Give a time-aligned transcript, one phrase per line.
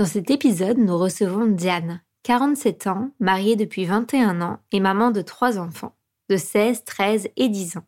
[0.00, 5.20] Dans cet épisode, nous recevons Diane, 47 ans, mariée depuis 21 ans et maman de
[5.20, 5.94] trois enfants,
[6.30, 7.86] de 16, 13 et 10 ans.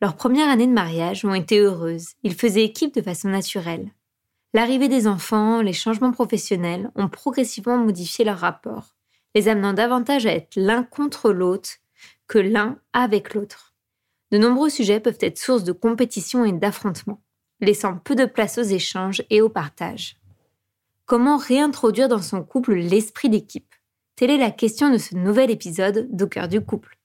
[0.00, 3.90] Leurs premières années de mariage ont été heureuses, ils faisaient équipe de façon naturelle.
[4.54, 8.94] L'arrivée des enfants, les changements professionnels ont progressivement modifié leur rapport,
[9.34, 11.70] les amenant davantage à être l'un contre l'autre
[12.28, 13.74] que l'un avec l'autre.
[14.30, 17.20] De nombreux sujets peuvent être source de compétition et d'affrontement,
[17.60, 20.21] laissant peu de place aux échanges et au partage.
[21.06, 23.74] Comment réintroduire dans son couple l'esprit d'équipe?
[24.16, 26.96] Telle est la question de ce nouvel épisode d'Au cœur du couple.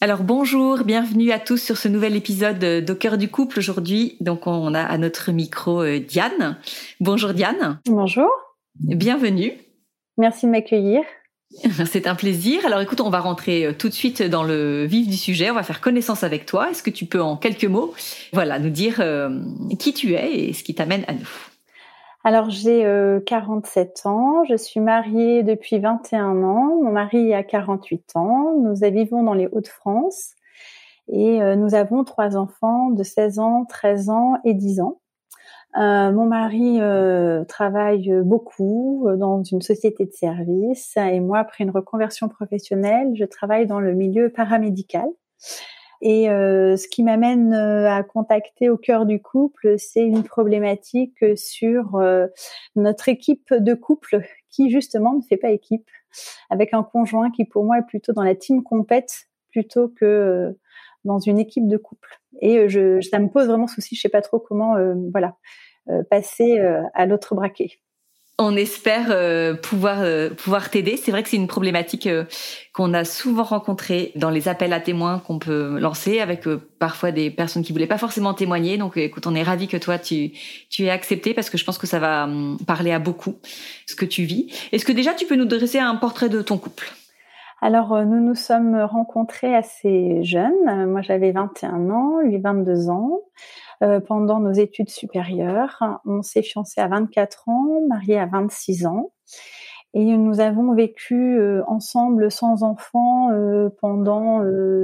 [0.00, 4.16] Alors bonjour, bienvenue à tous sur ce nouvel épisode d'Au cœur du couple aujourd'hui.
[4.20, 6.58] Donc on a à notre micro euh, Diane.
[7.00, 7.80] Bonjour Diane.
[7.86, 8.30] Bonjour.
[8.78, 9.52] Bienvenue.
[10.16, 11.02] Merci de m'accueillir.
[11.86, 12.64] C'est un plaisir.
[12.64, 15.50] Alors écoute, on va rentrer euh, tout de suite dans le vif du sujet.
[15.50, 16.70] On va faire connaissance avec toi.
[16.70, 17.94] Est-ce que tu peux en quelques mots,
[18.32, 19.40] voilà, nous dire euh,
[19.78, 21.51] qui tu es et ce qui t'amène à nous?
[22.24, 22.82] Alors j'ai
[23.26, 28.74] 47 euh, ans, je suis mariée depuis 21 ans, mon mari a 48 ans, nous
[28.76, 30.34] vivons dans les Hauts-de-France
[31.08, 35.00] et euh, nous avons trois enfants de 16 ans, 13 ans et 10 ans.
[35.78, 36.78] Euh, mon mari
[37.48, 43.66] travaille beaucoup dans une société de services et moi, après une reconversion professionnelle, je travaille
[43.66, 45.08] dans le milieu paramédical.
[46.04, 51.24] Et euh, ce qui m'amène euh, à contacter au cœur du couple, c'est une problématique
[51.36, 52.26] sur euh,
[52.74, 54.20] notre équipe de couple
[54.50, 55.88] qui justement ne fait pas équipe,
[56.50, 60.58] avec un conjoint qui pour moi est plutôt dans la team compète plutôt que
[61.04, 62.20] dans une équipe de couple.
[62.40, 64.74] Et je, ça me pose vraiment souci, je sais pas trop comment,
[65.12, 65.36] voilà,
[66.10, 66.58] passer
[66.94, 67.80] à l'autre braquet.
[68.38, 70.96] On espère euh, pouvoir euh, pouvoir t'aider.
[70.96, 72.24] C'est vrai que c'est une problématique euh,
[72.72, 76.48] qu'on a souvent rencontrée dans les appels à témoins qu'on peut lancer avec
[76.78, 78.78] parfois des personnes qui voulaient pas forcément témoigner.
[78.78, 80.32] Donc écoute, on est ravi que toi tu
[80.70, 83.36] tu aies accepté parce que je pense que ça va hum, parler à beaucoup
[83.86, 84.50] ce que tu vis.
[84.72, 86.90] Est-ce que déjà tu peux nous dresser un portrait de ton couple?
[87.64, 90.88] Alors, nous nous sommes rencontrés assez jeunes.
[90.88, 93.20] Moi, j'avais 21 ans, lui 22 ans.
[93.82, 96.00] Euh, pendant nos études supérieures.
[96.04, 99.12] On s'est fiancé à 24 ans, marié à 26 ans.
[99.92, 104.40] Et nous avons vécu euh, ensemble sans enfants euh, pendant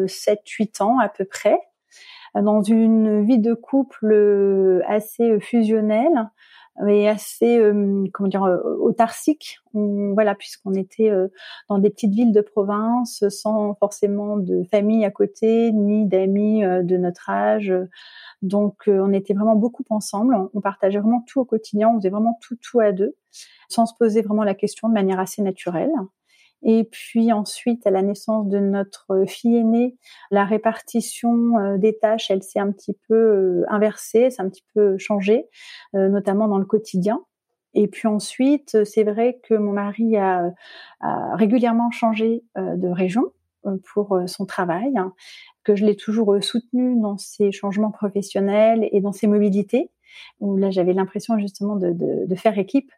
[0.06, 1.60] 7-8 ans à peu près,
[2.34, 6.28] dans une vie de couple assez fusionnelle
[6.86, 7.60] et assez
[8.12, 8.42] comment dire
[8.80, 11.10] autarcique voilà puisqu'on était
[11.68, 16.96] dans des petites villes de province sans forcément de famille à côté ni d'amis de
[16.96, 17.72] notre âge
[18.42, 20.36] donc, euh, on était vraiment beaucoup ensemble.
[20.54, 21.88] On, partageait vraiment tout au quotidien.
[21.88, 23.16] On faisait vraiment tout, tout à deux,
[23.68, 25.90] sans se poser vraiment la question de manière assez naturelle.
[26.62, 29.96] Et puis ensuite, à la naissance de notre fille aînée,
[30.30, 34.64] la répartition euh, des tâches, elle s'est un petit peu euh, inversée, c'est un petit
[34.74, 35.46] peu changé,
[35.94, 37.20] notamment dans le quotidien.
[37.74, 40.52] Et puis ensuite, c'est vrai que mon mari a,
[41.34, 43.24] régulièrement changé de région
[43.84, 44.94] pour son travail
[45.68, 49.90] que je l'ai toujours euh, soutenu dans ses changements professionnels et dans ses mobilités,
[50.40, 52.90] où là j'avais l'impression justement de, faire équipe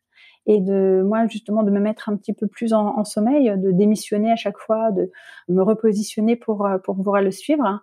[0.47, 4.31] et de moi justement de me mettre un petit peu plus en, sommeil, de démissionner
[4.33, 5.11] à chaque fois, de
[5.49, 7.81] me repositionner pour euh, pour pouvoir le suivre.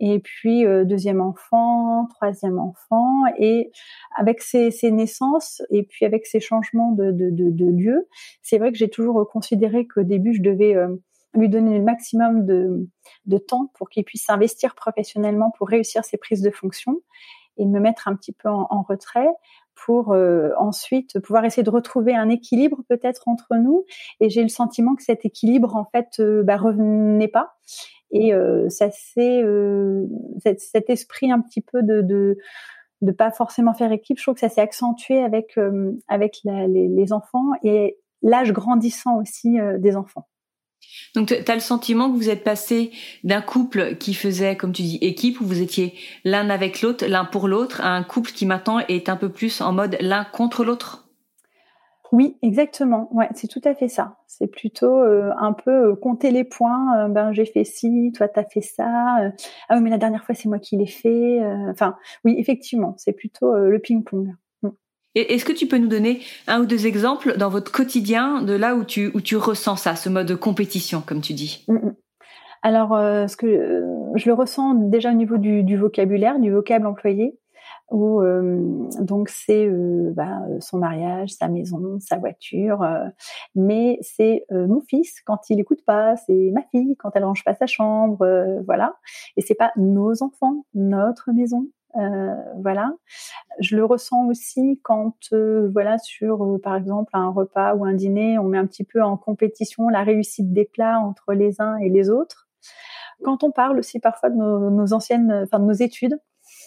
[0.00, 3.70] Et puis euh, deuxième enfant, troisième enfant, et
[4.16, 8.08] avec ces, ces, naissances et puis avec ces changements de, de, de, de lieu,
[8.42, 10.76] c'est vrai que j'ai toujours considéré qu'au début je devais
[11.34, 12.88] lui donner le maximum de,
[13.26, 16.96] de temps pour qu'il puisse s'investir professionnellement pour réussir ses prises de fonction
[17.58, 19.28] et me mettre un petit peu en retrait
[19.84, 23.84] pour euh, ensuite pouvoir essayer de retrouver un équilibre peut-être entre nous.
[24.20, 27.54] Et j'ai le sentiment que cet équilibre en fait euh, bah, revenait pas.
[28.10, 29.42] Et euh, ça c'est
[30.42, 32.38] cet, cet, esprit un petit peu de, de
[33.02, 34.18] de pas forcément faire équipe.
[34.18, 35.58] Je trouve que ça s'est accentué avec
[36.08, 40.26] avec la, les, les, enfants et l'âge grandissant aussi des enfants.
[41.14, 42.90] Donc, tu as le sentiment que vous êtes passé
[43.24, 45.94] d'un couple qui faisait, comme tu dis, équipe, où vous étiez
[46.24, 49.60] l'un avec l'autre, l'un pour l'autre, à un couple qui maintenant est un peu plus
[49.60, 51.06] en mode l'un contre l'autre?
[52.12, 53.08] Oui, exactement.
[53.12, 54.18] Ouais, c'est tout à fait ça.
[54.26, 56.96] C'est plutôt euh, un peu euh, compter les points.
[56.98, 59.32] Euh, ben, j'ai fait ci, toi, tu as fait ça.
[59.68, 61.40] ah oui, mais la dernière fois, c'est moi qui l'ai fait.
[61.70, 64.34] Enfin, oui, effectivement, c'est plutôt le ping-pong.
[65.16, 68.74] Est-ce que tu peux nous donner un ou deux exemples dans votre quotidien de là
[68.74, 71.64] où tu, où tu ressens ça, ce mode de compétition, comme tu dis?
[71.68, 71.96] Mm, mm.
[72.62, 76.86] Alors, euh, ce que euh, je le ressens déjà au niveau du, vocabulaire, du vocable
[76.86, 77.38] employé,
[77.90, 82.84] où euh, donc c'est bah, son mariage, sa maison, sa voiture,
[83.54, 87.54] mais c'est mon fils quand il écoute pas, c'est ma fille quand elle range pas
[87.54, 88.26] sa chambre,
[88.66, 88.96] voilà.
[89.36, 92.92] Et c'est pas nos enfants, notre maison, euh, voilà.
[93.60, 97.94] Je le ressens aussi quand, euh, voilà, sur euh, par exemple un repas ou un
[97.94, 101.76] dîner, on met un petit peu en compétition la réussite des plats entre les uns
[101.78, 102.48] et les autres.
[103.24, 106.18] Quand on parle aussi parfois de nos, anciennes, enfin de nos études,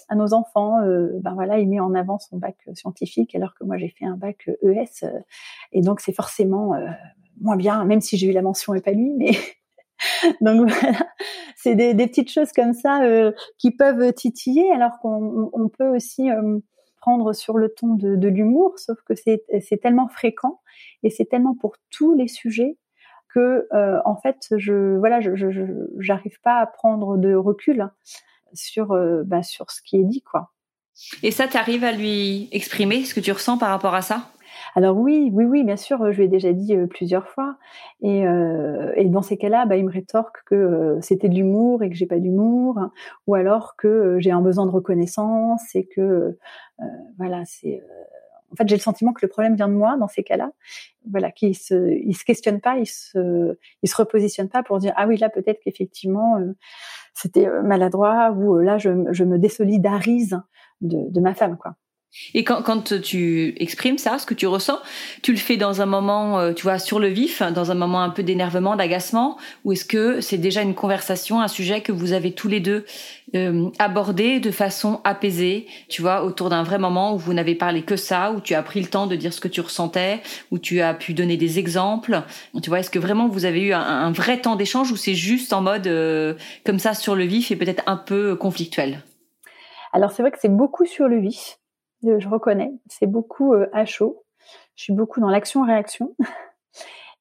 [0.07, 0.79] à nos enfants,
[1.21, 4.17] ben voilà, il met en avant son bac scientifique alors que moi j'ai fait un
[4.17, 5.05] bac ES
[5.71, 6.73] et donc c'est forcément
[7.39, 9.33] moins bien, même si j'ai eu la mention et pas lui, mais
[10.41, 11.07] Donc voilà,
[11.61, 16.31] c'est des, petites choses comme ça euh, qui peuvent titiller, alors qu'on on peut aussi
[16.31, 16.59] euh,
[17.01, 20.61] prendre sur le ton de, l'humour, sauf que c'est tellement fréquent
[21.03, 22.77] et c'est tellement pour tous les sujets
[23.33, 25.19] que euh, en fait je voilà
[25.99, 27.89] j'arrive pas à prendre de recul
[28.53, 30.51] sur bah, sur ce qui est dit quoi.
[31.23, 34.29] Et ça, tu arrives à lui exprimer ce que tu ressens par rapport à ça?
[34.75, 37.57] Alors oui, oui, oui, bien sûr, je lui ai déjà dit plusieurs fois.
[38.01, 41.89] Et, euh, et dans ces cas-là, bah, il me rétorque que c'était de l'humour et
[41.89, 42.79] que j'ai pas d'humour,
[43.27, 46.37] ou alors que j'ai un besoin de reconnaissance et que
[47.17, 47.81] voilà, c'est
[48.51, 50.51] en fait, j'ai le sentiment que le problème vient de moi dans ces cas-là.
[51.09, 54.93] Voilà, qu'il se, il se questionne pas, il se, il se repositionne pas pour dire
[54.97, 56.37] ah oui là peut-être qu'effectivement
[57.13, 60.39] c'était maladroit ou là je, je me désolidarise
[60.81, 61.75] de, de ma femme quoi.
[62.33, 64.79] Et quand, quand tu exprimes ça, ce que tu ressens,
[65.21, 68.01] tu le fais dans un moment, euh, tu vois, sur le vif, dans un moment
[68.01, 72.13] un peu d'énervement, d'agacement, ou est-ce que c'est déjà une conversation, un sujet que vous
[72.13, 72.85] avez tous les deux
[73.35, 77.83] euh, abordé de façon apaisée, tu vois, autour d'un vrai moment où vous n'avez parlé
[77.83, 80.57] que ça, où tu as pris le temps de dire ce que tu ressentais, où
[80.57, 82.23] tu as pu donner des exemples,
[82.61, 85.53] tu vois, est-ce que vraiment vous avez eu un, vrai temps d'échange ou c'est juste
[85.53, 86.33] en mode euh,
[86.65, 89.03] comme ça sur le vif et peut-être un peu conflictuel?
[89.93, 91.58] Alors c'est vrai que c'est beaucoup sur le vif
[92.03, 92.73] je reconnais.
[92.87, 94.23] C'est beaucoup euh, à chaud.
[94.75, 96.15] Je suis beaucoup dans l'action-réaction.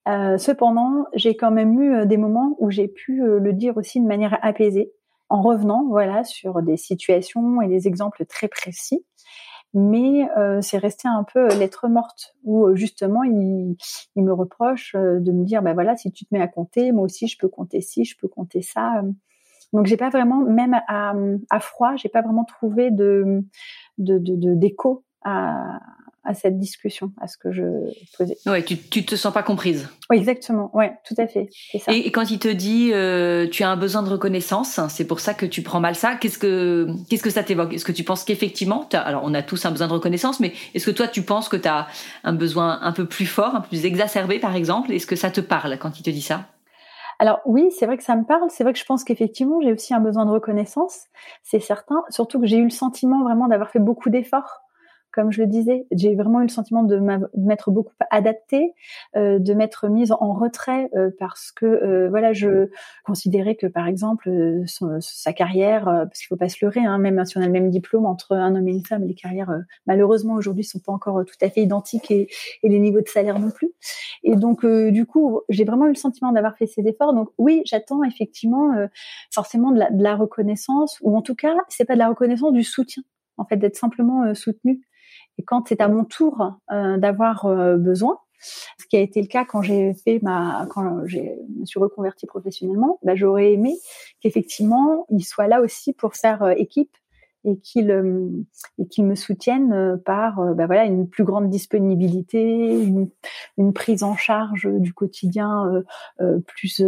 [0.06, 4.00] Euh, cependant, j'ai quand même eu euh, des moments où j'ai pu le dire aussi
[4.00, 4.90] de manière apaisée,
[5.28, 9.04] en revenant, voilà, sur des situations et des exemples très précis.
[9.75, 10.26] Mais
[10.62, 13.76] c'est resté un peu lettre morte, où justement il,
[14.16, 17.04] il me reproche de me dire, bah voilà, si tu te mets à compter, moi
[17.04, 19.02] aussi je peux compter ci, je peux compter ça.
[19.73, 21.15] Donc j'ai pas vraiment, même à,
[21.51, 23.43] à froid, j'ai pas vraiment trouvé de
[23.98, 25.81] d'écho de, à,
[26.25, 27.63] à cette discussion, à ce que je
[28.17, 28.37] posais.
[28.46, 29.89] Ouais, tu, tu te sens pas comprise.
[30.10, 30.70] Oui, exactement.
[30.77, 31.48] Ouais, tout à fait.
[31.79, 31.93] Ça.
[31.93, 35.34] Et, quand il te dit euh, tu as un besoin de reconnaissance, c'est pour ça
[35.34, 36.17] que tu prends mal ça.
[36.17, 37.72] Qu'est-ce que qu'est-ce que ça t'évoque?
[37.72, 40.87] Est-ce que tu penses qu'effectivement, alors on a tous un besoin de reconnaissance, mais est-ce
[40.87, 41.89] que toi tu penses que tu as
[42.25, 44.93] un besoin un peu plus fort, un peu plus exacerbé par exemple?
[44.93, 46.46] Est-ce que ça te parle quand il te dit ça?
[47.19, 48.51] Alors oui, c'est vrai que ça me parle.
[48.51, 51.06] C'est vrai que je pense qu'effectivement, j'ai aussi un besoin de reconnaissance.
[51.43, 52.05] C'est certain.
[52.10, 54.63] Surtout que j'ai eu le sentiment vraiment d'avoir fait beaucoup d'efforts
[55.12, 56.98] comme je le disais, j'ai vraiment eu le sentiment de
[57.36, 58.74] m'être beaucoup adaptée,
[59.17, 62.69] euh, de m'être mise en retrait euh, parce que euh, voilà, je
[63.05, 64.31] considérais que par exemple
[65.00, 67.70] sa carrière, parce qu'il faut pas se leurrer, hein, même si on a le même
[67.70, 69.53] diplôme entre un homme et une femme, les carrières
[69.86, 72.29] malheureusement aujourd'hui sont pas encore tout à fait identiques et,
[72.62, 73.72] et, les niveaux de salaire non plus.
[74.24, 77.15] Et donc du coup, j'ai vraiment eu le sentiment d'avoir fait ces efforts.
[77.15, 78.72] Donc oui, j'attends effectivement
[79.32, 82.53] forcément de la, de la reconnaissance, ou en tout cas, c'est pas de la reconnaissance,
[82.53, 83.03] du soutien
[83.38, 84.81] en fait d'être simplement soutenu
[85.38, 89.26] et quand c'est à mon tour euh, d'avoir euh, besoin, ce qui a été le
[89.26, 93.76] cas quand j'ai fait ma, quand j'ai me suis reconvertie professionnellement, bah, j'aurais aimé
[94.20, 96.96] qu'effectivement il soit là aussi pour faire euh, équipe
[97.44, 97.90] et qu'ils
[98.78, 103.08] et qu'ils me soutiennent par bah voilà une plus grande disponibilité, une,
[103.56, 105.84] une prise en charge du quotidien
[106.48, 106.82] plus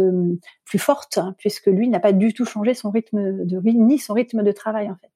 [0.65, 3.97] plus forte, hein, puisque lui n'a pas du tout changé son rythme de vie ni
[3.97, 5.10] son rythme de travail en fait.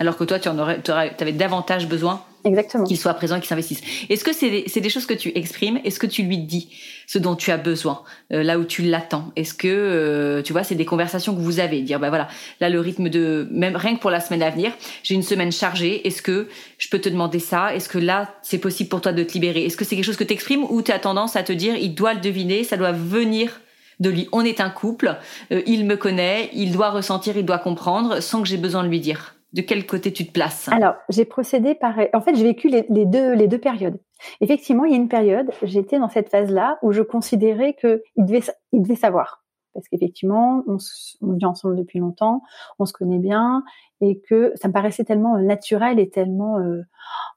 [0.00, 2.84] Alors que toi, tu en aurais, avais davantage besoin Exactement.
[2.84, 3.80] qu'il soit présent, qu'il s'investisse.
[4.10, 5.80] Est-ce que c'est des, des, choses que tu exprimes?
[5.84, 6.70] Est-ce que tu lui dis
[7.06, 9.30] ce dont tu as besoin, euh, là où tu l'attends?
[9.36, 12.28] Est-ce que, euh, tu vois, c'est des conversations que vous avez Dire, bah voilà,
[12.60, 13.46] là, le rythme de...
[13.52, 14.72] Même rien que pour la semaine à venir,
[15.04, 16.04] j'ai une semaine chargée.
[16.06, 17.74] Est-ce que je peux te demander ça?
[17.74, 19.64] Est-ce que là, c'est possible pour toi de te libérer?
[19.64, 21.76] Est-ce que c'est quelque chose que tu exprimes ou tu as tendance à te dire,
[21.76, 23.60] il doit le deviner, ça doit venir
[24.00, 24.28] de lui?
[24.32, 25.16] On est un couple,
[25.52, 28.88] euh, il me connaît, il doit ressentir, il doit comprendre, sans que j'ai besoin de
[28.88, 30.68] lui dire de quel côté tu te places?
[30.68, 31.94] Alors, j'ai procédé par.
[32.12, 33.98] En fait, j'ai vécu les, deux les deux périodes.
[34.40, 38.26] Effectivement, il y a une période, j'étais dans cette phase-là où je considérais que il
[38.26, 38.42] devait
[38.72, 39.44] il devait savoir
[39.74, 40.78] parce qu'effectivement, on,
[41.20, 42.42] on vit ensemble depuis longtemps,
[42.78, 43.64] on se connaît bien
[44.00, 46.82] et que ça me paraissait tellement euh, naturel et tellement, euh,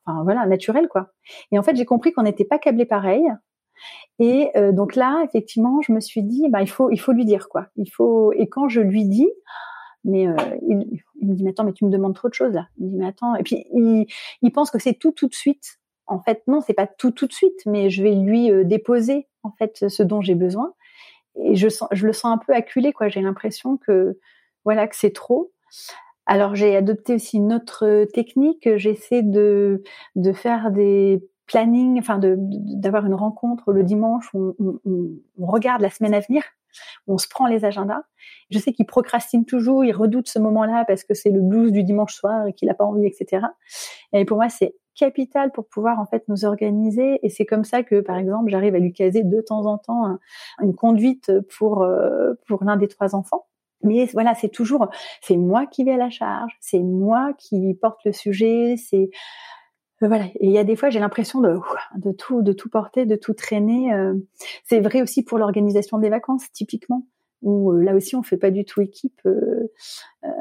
[0.05, 1.09] enfin voilà, naturel quoi.
[1.51, 3.25] Et en fait, j'ai compris qu'on n'était pas câblés pareil.
[4.19, 7.25] Et euh, donc là, effectivement, je me suis dit, bah il faut, il faut lui
[7.25, 7.67] dire quoi.
[7.75, 8.31] Il faut.
[8.33, 9.29] Et quand je lui dis,
[10.07, 10.35] mais euh,
[10.67, 12.67] il, il, me dit, mais attends, mais tu me demandes trop de choses là.
[12.79, 13.35] Il me dit, mais attends.
[13.35, 14.07] Et puis, il,
[14.41, 15.79] il pense que c'est tout tout de suite.
[16.07, 19.27] En fait, non, c'est pas tout tout de suite, mais je vais lui euh, déposer
[19.43, 20.73] en fait ce dont j'ai besoin.
[21.35, 23.09] Et je sens, je le sens un peu acculé, quoi.
[23.09, 24.17] J'ai l'impression que,
[24.65, 25.51] voilà, que c'est trop.
[26.25, 28.67] Alors, j'ai adopté aussi une autre technique.
[28.77, 29.83] J'essaie de,
[30.15, 34.79] de faire des plannings, enfin, d'avoir une rencontre le dimanche on, on,
[35.39, 36.43] on regarde la semaine à venir
[37.07, 38.01] on se prend les agendas.
[38.49, 41.83] Je sais qu'il procrastine toujours, il redoute ce moment-là parce que c'est le blues du
[41.83, 43.45] dimanche soir et qu'il n'a pas envie, etc.
[44.13, 47.83] Et pour moi, c'est capital pour pouvoir en fait nous organiser et c'est comme ça
[47.83, 50.17] que par exemple j'arrive à lui caser de temps en temps
[50.61, 53.45] une conduite pour euh, pour l'un des trois enfants
[53.83, 54.87] mais voilà c'est toujours
[55.21, 59.11] c'est moi qui vais à la charge c'est moi qui porte le sujet c'est
[60.01, 60.25] voilà.
[60.39, 63.93] Et il y a des fois, j'ai l'impression de, tout, porter, de tout traîner.
[63.93, 64.13] Euh.
[64.65, 67.07] C'est vrai aussi pour l'organisation des vacances, typiquement,
[67.41, 69.21] où euh, là aussi, on fait pas du tout équipe,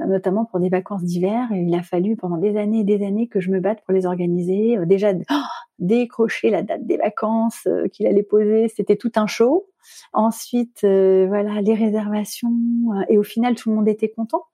[0.06, 1.48] notamment pour des vacances d'hiver.
[1.52, 4.04] Il a fallu pendant des années et des années que je me batte pour les
[4.04, 4.76] organiser.
[4.84, 5.34] déjà, oh,
[5.78, 9.68] décrocher la date des vacances qu'il allait poser, c'était tout un show.
[10.12, 12.52] Ensuite, voilà, les réservations.
[13.08, 14.44] et au final, tout le monde était content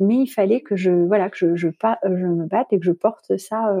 [0.00, 3.76] mais il fallait que je voilà que je me batte et que je porte ça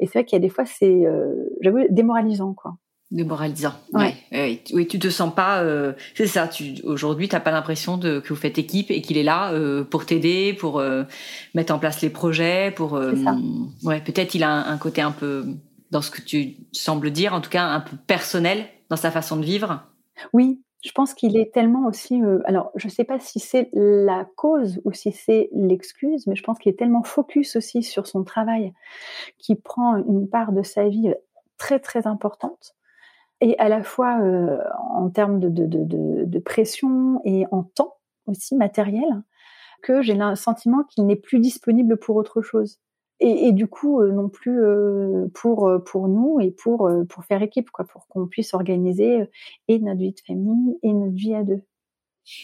[0.00, 2.76] et c'est vrai qu'il y a des fois, c'est, euh, j'avoue, démoralisant, quoi.
[3.10, 3.74] Démoralisant.
[3.92, 4.14] Ouais.
[4.72, 5.62] Oui, tu te sens pas.
[5.62, 6.46] Euh, c'est ça.
[6.46, 9.82] Tu aujourd'hui, t'as pas l'impression de que vous faites équipe et qu'il est là euh,
[9.82, 10.80] pour t'aider, pour
[11.54, 12.90] mettre en place les projets, pour.
[12.90, 13.36] Ça.
[13.82, 15.44] Ouais, peut-être il a un, un, côté un peu
[15.90, 19.36] dans ce que tu sembles dire, en tout cas un peu personnel dans sa façon
[19.36, 19.82] de vivre.
[20.32, 22.22] Oui, je pense qu'il est tellement aussi.
[22.22, 26.36] Euh, alors, je ne sais pas si c'est la cause ou si c'est l'excuse, mais
[26.36, 28.72] je pense qu'il est tellement focus aussi sur son travail,
[29.38, 31.12] qui prend une part de sa vie
[31.58, 32.74] très très importante,
[33.40, 37.96] et à la fois euh, en termes de, de, de, de, pression et en temps
[38.26, 39.22] aussi matériel,
[39.82, 42.80] que j'ai le sentiment qu'il n'est plus disponible pour autre chose
[43.20, 47.42] et, du coup euh, non plus euh, pour euh, pour nous et pour pour faire
[47.42, 49.28] équipe quoi pour qu'on puisse organiser
[49.68, 51.62] et notre vie de famille et notre vie à deux.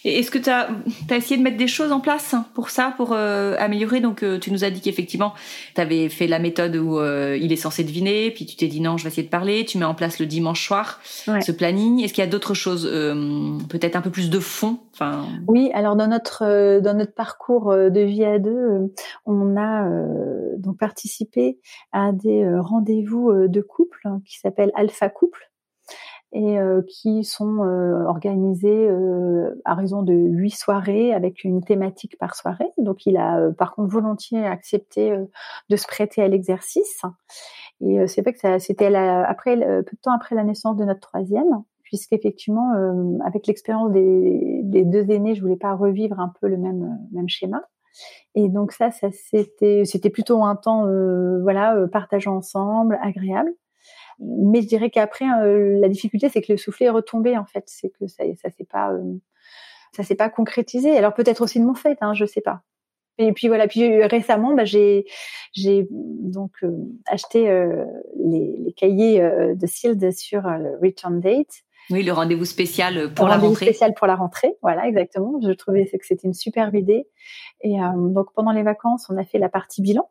[0.05, 0.69] Est-ce que tu as,
[1.11, 4.01] as, essayé de mettre des choses en place pour ça, pour euh, améliorer?
[4.01, 5.33] Donc, euh, tu nous as dit qu'effectivement,
[5.75, 8.81] tu avais fait la méthode où euh, il est censé deviner, puis tu t'es dit
[8.81, 9.65] non, je vais essayer de parler.
[9.65, 11.41] Tu mets en place le dimanche soir ouais.
[11.41, 12.03] ce planning.
[12.03, 12.85] Est-ce qu'il y a d'autres choses,
[13.69, 14.79] peut-être un peu plus de fond?
[14.93, 15.27] Enfin...
[15.47, 18.93] Oui, alors dans notre dans notre parcours de vie à deux,
[19.25, 19.89] on a
[20.59, 21.59] donc participé
[21.93, 25.51] à des rendez-vous de couple hein, qui s'appellent Alpha Couple
[26.37, 32.19] et euh, qui sont euh, organisées euh, à raison de huit soirées avec une thématique
[32.19, 32.69] par soirée.
[32.77, 35.17] Donc il a par contre volontiers accepté
[35.71, 37.01] de se prêter à l'exercice.
[37.81, 41.63] Et c'est vrai que c'était après peu de temps après la naissance de notre troisième,
[41.83, 42.73] puisqu'effectivement
[43.25, 47.29] avec l'expérience des, des, deux aînés, je voulais pas revivre un peu le même même
[47.31, 47.63] schéma.
[48.35, 50.87] Et donc ça, ça c'était c'était plutôt un temps
[51.43, 53.53] voilà partageant ensemble, agréable.
[54.19, 57.65] Mais je dirais qu'après, euh, la difficulté, c'est que le soufflet est retombé en fait.
[57.67, 59.15] C'est que ça, ça s'est pas, euh,
[59.93, 60.97] ça s'est pas concrétisé.
[60.97, 62.63] Alors peut-être aussi de mon fait, hein, je sais pas.
[63.19, 63.69] Et puis voilà.
[63.69, 65.07] Puis euh, récemment, bah, j'ai,
[65.53, 66.53] j'ai donc
[67.07, 67.45] acheté
[68.19, 69.21] les, les, cahiers
[69.55, 71.63] de Sild sur le return date.
[71.91, 73.67] Oui, le rendez-vous spécial pour le la rentrée.
[73.67, 75.39] spécial pour la rentrée, voilà, exactement.
[75.41, 77.07] Je trouvais que c'était une superbe idée.
[77.61, 80.11] Et donc pendant les vacances, on a fait la partie bilan.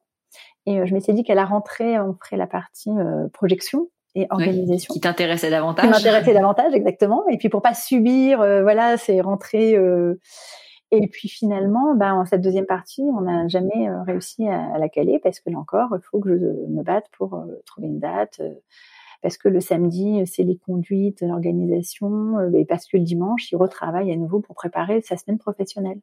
[0.65, 2.91] Et je m'étais dit qu'à la rentrée, on ferait la partie
[3.33, 4.93] projection et organisation.
[4.93, 5.85] qui t'intéressait davantage.
[5.85, 7.27] Qui m'intéressait davantage, exactement.
[7.29, 9.75] Et puis pour pas subir, euh, voilà, c'est rentrer.
[9.75, 10.19] Euh,
[10.91, 15.19] Et puis finalement, bah, en cette deuxième partie, on n'a jamais réussi à, la caler
[15.21, 18.39] parce que là encore, il faut que je me batte pour trouver une date.
[19.21, 24.11] parce que le samedi, c'est les conduites, l'organisation, et parce que le dimanche, il retravaille
[24.11, 25.99] à nouveau pour préparer sa semaine professionnelle.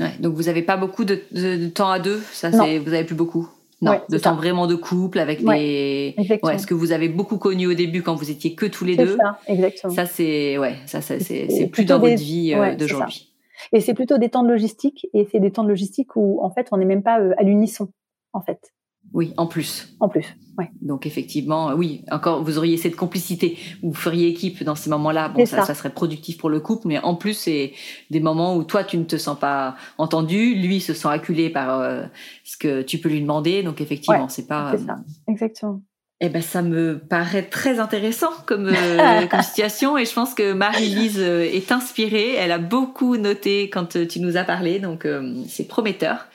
[0.00, 3.48] Ouais, donc vous n'avez pas beaucoup de, temps à deux, ça vous avez plus beaucoup.
[3.84, 6.14] Non, de temps vraiment de couple avec les.
[6.42, 8.96] Ouais, ce que vous avez beaucoup connu au début quand vous étiez que tous les
[8.96, 9.16] deux.
[9.16, 9.92] Ça, exactement.
[9.92, 13.30] Ça c'est ouais, ça, c'est plus dans votre vie euh, d'aujourd'hui.
[13.72, 16.50] Et c'est plutôt des temps de logistique et c'est des temps de logistique où en
[16.50, 17.88] fait on n'est même pas euh, à l'unisson
[18.32, 18.72] en fait.
[19.14, 19.94] Oui, en plus.
[20.00, 20.26] En plus,
[20.58, 20.70] ouais.
[20.82, 25.28] Donc effectivement, oui, encore, vous auriez cette complicité, vous feriez équipe dans ces moments-là.
[25.28, 27.72] Bon, ça, ça, serait productif pour le couple, mais en plus, c'est
[28.10, 31.80] des moments où toi, tu ne te sens pas entendu, lui se sent acculé par
[31.80, 32.02] euh,
[32.42, 33.62] ce que tu peux lui demander.
[33.62, 34.72] Donc effectivement, c'est pas.
[34.72, 34.96] C'est ça,
[35.28, 35.80] exactement.
[36.20, 40.52] Eh ben, ça me paraît très intéressant comme, euh, comme situation et je pense que
[40.52, 42.34] Marie-Lise euh, est inspirée.
[42.34, 45.06] Elle a beaucoup noté quand tu nous as parlé, donc
[45.48, 46.26] c'est prometteur.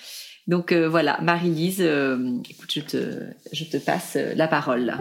[0.49, 2.17] Donc euh, voilà, Marie-Lise, euh,
[2.49, 4.95] écoute, je te, passe euh, la parole.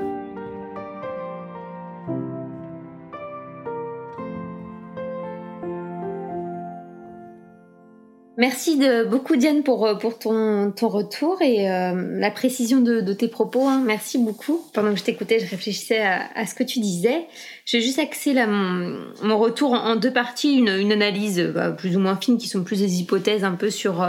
[8.37, 8.79] Merci
[9.11, 9.89] beaucoup Diane pour,
[10.21, 13.67] ton, retour et la précision de, tes propos.
[13.67, 13.83] Hein.
[13.85, 14.61] Merci beaucoup.
[14.73, 17.27] Pendant que je t'écoutais, je réfléchissais à, ce que tu disais.
[17.65, 22.15] J'ai juste axé mon, retour en, deux parties, une, une analyse bah, plus ou moins
[22.15, 24.07] fine qui sont plus des hypothèses un peu sur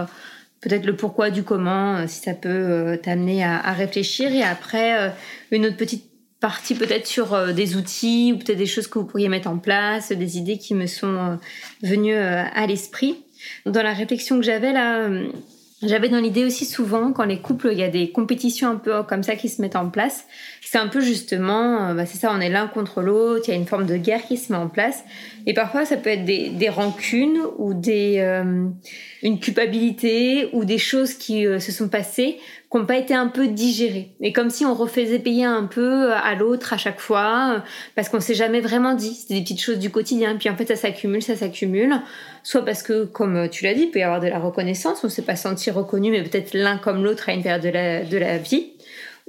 [0.61, 4.33] peut-être le pourquoi du comment, euh, si ça peut euh, t'amener à, réfléchir.
[4.33, 5.09] Et après, euh,
[5.51, 6.05] une autre petite
[6.39, 10.13] partie peut-être sur des outils ou peut-être des choses que vous pourriez mettre en place,
[10.13, 11.37] des idées qui me sont
[11.83, 13.25] venues à l'esprit.
[13.65, 15.09] Dans la réflexion que j'avais là,
[15.81, 19.03] j'avais dans l'idée aussi souvent quand les couples, il y a des compétitions un peu
[19.03, 20.27] comme ça qui se mettent en place.
[20.71, 23.57] C'est un peu justement, bah c'est ça, on est l'un contre l'autre, il y a
[23.57, 25.03] une forme de guerre qui se met en place.
[25.47, 28.67] Et parfois, ça peut être des, des rancunes ou des, euh,
[29.23, 32.37] une culpabilité ou des choses qui euh, se sont passées
[32.71, 34.11] qui n'ont pas été un peu digérées.
[34.21, 37.59] Et comme si on refaisait payer un peu à l'autre à chaque fois, euh,
[37.95, 39.15] parce qu'on s'est jamais vraiment dit.
[39.15, 40.35] C'était des petites choses du quotidien.
[40.37, 41.95] Puis en fait, ça s'accumule, ça s'accumule.
[42.43, 45.07] Soit parce que, comme tu l'as dit, il peut y avoir de la reconnaissance, on
[45.07, 48.03] ne s'est pas senti reconnu, mais peut-être l'un comme l'autre à une période de la,
[48.03, 48.73] de la vie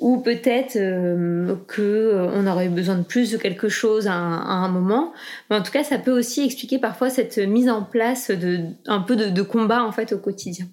[0.01, 4.69] ou peut-être euh, que euh, on aurait besoin de plus de quelque chose à un,
[4.69, 5.13] moment.
[5.49, 9.01] Mais en tout cas, ça peut aussi expliquer parfois cette mise en place de un
[9.01, 10.67] peu de, de combat en fait au quotidien.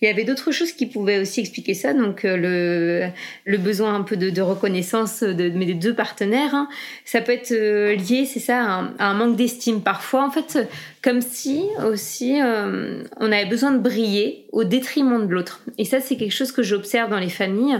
[0.00, 3.10] Il y avait d'autres choses qui pouvaient aussi expliquer ça, donc euh, le,
[3.44, 6.68] le besoin un peu de, de reconnaissance de, mes deux partenaires, hein.
[7.04, 9.82] ça peut être euh, lié, c'est ça, à un, un manque d'estime.
[9.82, 10.68] Parfois, en fait,
[11.02, 15.60] comme si aussi on avait besoin de briller au détriment de l'autre.
[15.76, 17.78] Et ça, c'est quelque chose que j'observe dans les familles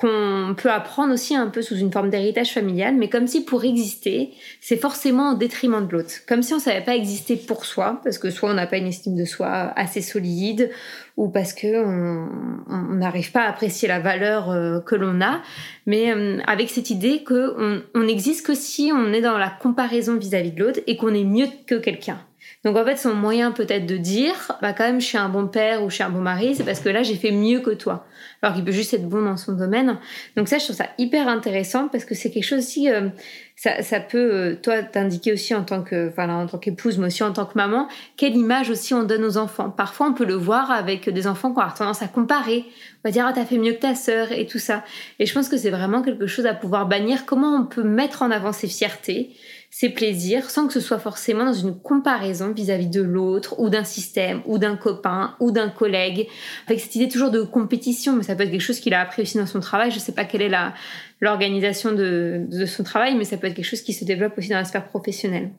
[0.00, 3.64] qu'on peut apprendre aussi un peu sous une forme d'héritage familial, mais comme si pour
[3.64, 4.30] exister,
[4.62, 6.10] c'est forcément au détriment de l'autre.
[6.26, 8.86] Comme si on savait pas exister pour soi, parce que soit on n'a pas une
[8.86, 10.70] estime de soi assez solide,
[11.18, 15.42] ou parce que on n'arrive pas à apprécier la valeur euh, que l'on a,
[15.84, 20.16] mais euh, avec cette idée qu'on on n'existe que si on est dans la comparaison
[20.16, 22.20] vis-à-vis de l'autre et qu'on est mieux que quelqu'un.
[22.64, 25.46] Donc en fait, son moyen peut-être de dire, bah quand même, je suis un bon
[25.46, 27.70] père ou je suis un bon mari, c'est parce que là, j'ai fait mieux que
[27.70, 28.06] toi.
[28.42, 29.98] Alors qu'il peut juste être bon dans son domaine.
[30.36, 33.08] Donc ça, je trouve ça hyper intéressant parce que c'est quelque chose aussi, euh,
[33.56, 37.22] ça, peut, euh, toi, t'indiquer aussi en tant que, enfin, en tant qu'épouse, mais aussi
[37.22, 39.68] en tant que maman, quelle image aussi on donne aux enfants.
[39.68, 42.64] Parfois, on peut le voir avec des enfants qui ont tendance à comparer.
[43.04, 44.84] Va dire, ah, t'as fait mieux que ta sœur et tout ça.
[45.18, 47.24] Et je pense que c'est vraiment quelque chose à pouvoir bannir.
[47.24, 49.30] Comment on peut mettre en avant ses fiertés
[49.72, 53.84] ses plaisirs sans que ce soit forcément dans une comparaison vis-à-vis de l'autre ou d'un
[53.84, 56.26] système ou d'un copain ou d'un collègue
[56.66, 59.22] avec cette idée toujours de compétition mais ça peut être quelque chose qu'il a appris
[59.22, 60.74] aussi dans son travail je sais pas quelle est la
[61.20, 64.48] l'organisation de, de son travail mais ça peut être quelque chose qui se développe aussi
[64.48, 65.50] dans la sphère professionnelle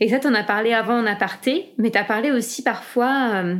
[0.00, 3.56] et ça t'en as parlé avant en aparté mais t'as parlé aussi parfois euh,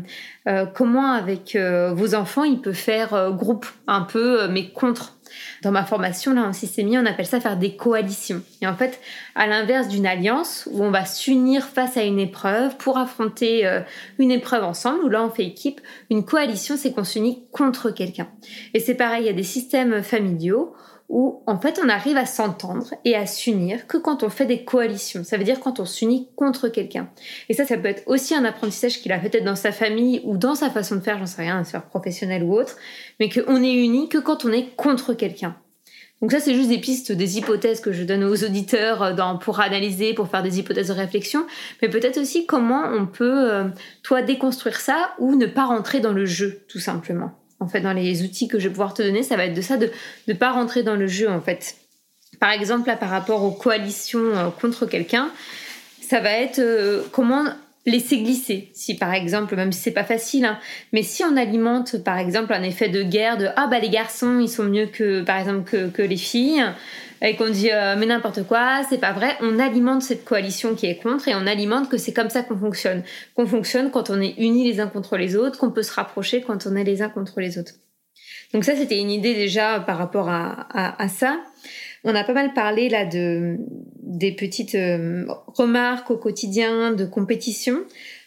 [0.48, 5.16] euh, comment avec euh, vos enfants il peut faire groupe un peu mais contre?
[5.62, 8.42] Dans ma formation, là, en systémie, on appelle ça faire des coalitions.
[8.62, 9.00] Et en fait,
[9.34, 13.80] à l'inverse d'une alliance où on va s'unir face à une épreuve pour affronter euh,
[14.18, 18.28] une épreuve ensemble, où là, on fait équipe, une coalition, c'est qu'on s'unit contre quelqu'un.
[18.74, 20.74] Et c'est pareil, il y a des systèmes familiaux
[21.10, 24.64] où en fait on arrive à s'entendre et à s'unir que quand on fait des
[24.64, 25.24] coalitions.
[25.24, 27.10] Ça veut dire quand on s'unit contre quelqu'un.
[27.48, 30.36] Et ça, ça peut être aussi un apprentissage qu'il a peut-être dans sa famille ou
[30.36, 32.76] dans sa façon de faire, j'en sais rien, dans sphère professionnelle ou autre,
[33.18, 35.56] mais qu'on est uni que quand on est contre quelqu'un.
[36.20, 39.38] Donc ça, c'est juste des pistes, des hypothèses que je donne aux auditeurs euh, dans,
[39.38, 41.46] pour analyser, pour faire des hypothèses de réflexion,
[41.82, 43.64] mais peut-être aussi comment on peut, euh,
[44.02, 47.92] toi, déconstruire ça ou ne pas rentrer dans le jeu, tout simplement en fait, dans
[47.92, 49.90] les outils que je vais pouvoir te donner, ça va être de ça, de
[50.26, 51.76] ne pas rentrer dans le jeu, en fait.
[52.40, 55.30] Par exemple, là, par rapport aux coalitions euh, contre quelqu'un,
[56.00, 57.44] ça va être euh, comment
[57.86, 58.70] laisser glisser.
[58.74, 60.58] Si par exemple, même si c'est pas facile, hein,
[60.92, 64.38] mais si on alimente par exemple un effet de guerre de ah bah les garçons
[64.38, 66.62] ils sont mieux que par exemple que, que les filles
[67.22, 70.86] et qu'on dit euh, mais n'importe quoi, c'est pas vrai, on alimente cette coalition qui
[70.86, 73.02] est contre et on alimente que c'est comme ça qu'on fonctionne,
[73.34, 76.40] qu'on fonctionne quand on est unis les uns contre les autres, qu'on peut se rapprocher
[76.40, 77.72] quand on est les uns contre les autres.
[78.52, 81.40] Donc ça c'était une idée déjà par rapport à, à, ça.
[82.04, 83.56] On a pas mal parlé là de
[84.02, 87.84] des petites euh, remarques au quotidien de compétition.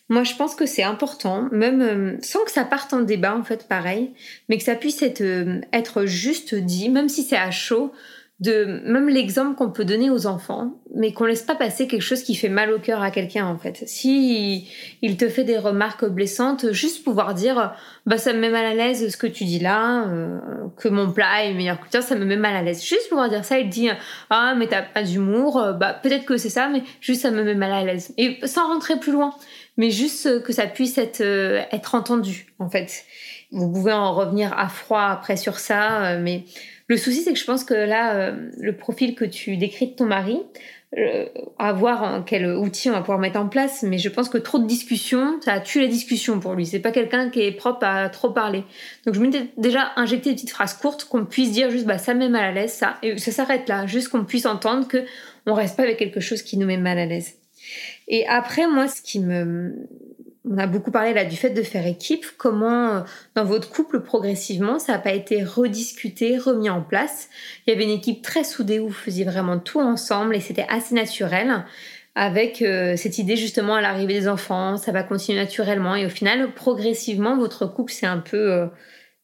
[0.10, 3.44] Moi, je pense que c'est important, même euh, sans que ça parte en débat, en
[3.44, 4.12] fait, pareil,
[4.48, 5.24] mais que ça puisse être,
[5.72, 7.92] être juste dit, même si c'est à chaud,
[8.40, 12.24] de même l'exemple qu'on peut donner aux enfants, mais qu'on laisse pas passer quelque chose
[12.24, 13.84] qui fait mal au cœur à quelqu'un en fait.
[13.86, 14.68] Si
[15.02, 17.74] il te fait des remarques blessantes, juste pouvoir dire
[18.06, 20.40] bah ça me met mal à l'aise ce que tu dis là, euh,
[20.78, 22.84] que mon plat est meilleur que toi, ça me met mal à l'aise.
[22.84, 23.90] Juste pouvoir dire ça, il dit
[24.30, 27.56] ah mais t'as pas d'humour, bah peut-être que c'est ça, mais juste ça me met
[27.56, 28.14] mal à l'aise.
[28.18, 29.36] Et sans rentrer plus loin,
[29.78, 31.62] mais juste que ça puisse être euh,
[31.94, 33.06] entendu en fait.
[33.52, 36.46] Vous pouvez en revenir à froid après sur ça, euh, mais
[36.94, 39.94] le souci, c'est que je pense que là, euh, le profil que tu décris de
[39.94, 40.40] ton mari,
[40.96, 41.26] euh,
[41.58, 44.60] à voir quel outil on va pouvoir mettre en place, mais je pense que trop
[44.60, 46.68] de discussions, ça tue la discussion pour lui.
[46.68, 48.64] C'est pas quelqu'un qui est propre à trop parler.
[49.06, 51.98] Donc je me dis déjà injecter des petites phrases courtes qu'on puisse dire juste bah
[51.98, 54.88] ça me met mal à l'aise ça et ça s'arrête là, juste qu'on puisse entendre
[54.88, 55.04] que
[55.48, 57.34] on reste pas avec quelque chose qui nous met mal à l'aise.
[58.08, 59.74] Et après moi ce qui me
[60.50, 62.26] on a beaucoup parlé là du fait de faire équipe.
[62.38, 63.00] Comment, euh,
[63.36, 67.30] dans votre couple, progressivement, ça n'a pas été rediscuté, remis en place?
[67.66, 70.66] Il y avait une équipe très soudée où vous faisiez vraiment tout ensemble et c'était
[70.70, 71.66] assez naturel.
[72.16, 76.10] Avec euh, cette idée justement à l'arrivée des enfants, ça va continuer naturellement et au
[76.10, 78.68] final, progressivement, votre couple s'est un peu euh,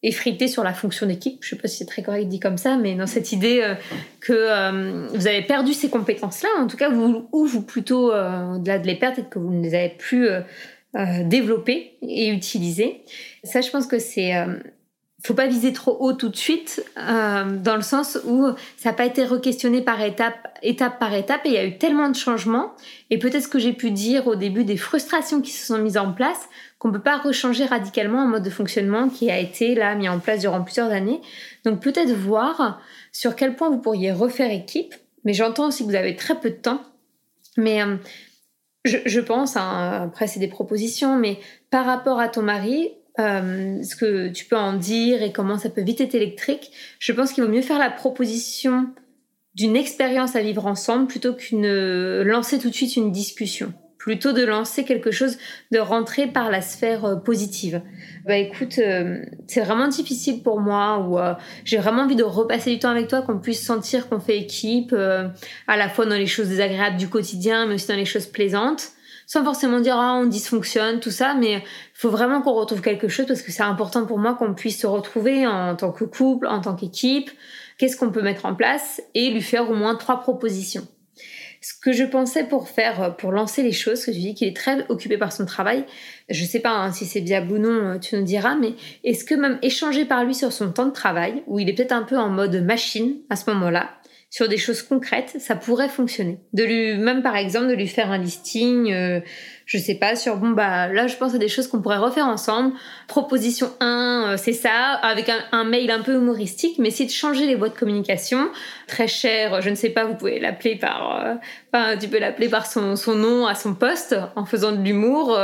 [0.02, 1.38] effrité sur la fonction d'équipe.
[1.44, 3.76] Je sais pas si c'est très correct dit comme ça, mais dans cette idée
[4.22, 8.96] que vous avez perdu ces compétences-là, en tout cas, ou vous plutôt, au-delà de les
[8.96, 10.30] perdre, peut-être que vous ne les avez plus
[10.96, 13.04] euh, développer et utiliser.
[13.44, 14.58] Ça, je pense que c'est euh,
[15.24, 18.48] faut pas viser trop haut tout de suite, euh, dans le sens où
[18.78, 21.78] ça n'a pas été re-questionné par étape, étape par étape, et il y a eu
[21.78, 22.74] tellement de changements,
[23.10, 26.14] et peut-être que j'ai pu dire au début des frustrations qui se sont mises en
[26.14, 26.48] place,
[26.78, 30.20] qu'on peut pas rechanger radicalement un mode de fonctionnement qui a été là mis en
[30.20, 31.20] place durant plusieurs années.
[31.66, 32.80] Donc peut-être voir
[33.12, 36.50] sur quel point vous pourriez refaire équipe, mais j'entends aussi que vous avez très peu
[36.50, 36.82] de temps,
[37.58, 37.98] mais euh,
[38.86, 41.40] je, pense, hein, après c'est des propositions, mais
[41.70, 42.90] par rapport à ton mari,
[43.20, 47.12] euh, ce que tu peux en dire et comment ça peut vite être électrique, je
[47.12, 48.88] pense qu'il vaut mieux faire la proposition
[49.56, 54.44] d'une expérience à vivre ensemble plutôt qu'une lancer tout de suite une discussion plutôt de
[54.44, 55.38] lancer quelque chose,
[55.72, 57.82] de rentrer par la sphère euh, positive.
[58.26, 61.34] Bah écoute, euh, c'est vraiment difficile pour moi ou euh,
[61.66, 64.94] j'ai vraiment envie de repasser du temps avec toi, qu'on puisse sentir qu'on fait équipe,
[64.94, 68.90] à la fois dans les choses désagréables du quotidien, mais aussi dans les choses plaisantes,
[69.28, 73.10] sans forcément dire ah on dysfonctionne tout ça, mais il faut vraiment qu'on retrouve quelque
[73.10, 76.48] chose parce que c'est important pour moi qu'on puisse se retrouver en tant que couple,
[76.48, 77.30] en tant qu'équipe.
[77.78, 80.88] Qu'est-ce qu'on peut mettre en place et lui faire au moins trois propositions
[81.62, 84.48] ce que je pensais pour faire, euh, pour lancer les choses, que tu dis qu'il
[84.48, 85.86] est très occupé par son travail,
[86.30, 89.26] je sais pas hein, si c'est bien ou non, euh, tu nous diras, mais est-ce
[89.26, 92.04] que même échanger par lui sur son temps de travail, où il est peut-être un
[92.04, 93.90] peu en mode machine à ce moment-là,
[94.32, 96.38] sur des choses concrètes, ça pourrait fonctionner.
[96.54, 99.22] De lui, même par exemple, de lui faire un listing, euh,
[99.66, 102.28] je sais pas, sur bon bah là je pense à des choses qu'on pourrait refaire
[102.28, 102.76] ensemble.
[103.08, 107.48] Proposition 1, euh, c'est ça, avec un, mail un peu humoristique, mais c'est de changer
[107.48, 108.50] les voies de communication.
[108.88, 111.34] Très cher, je ne sais pas, vous pouvez l'appeler par, euh,
[111.74, 115.40] enfin, tu peux l'appeler par son, son nom à son poste en faisant de l'humour.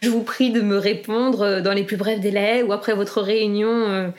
[0.00, 4.12] je vous prie de me répondre dans les plus brefs délais ou après votre réunion